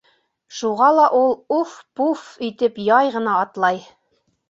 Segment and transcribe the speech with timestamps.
[0.59, 3.83] Шуға ла ул уф-пуф итеп яй ғына атлай.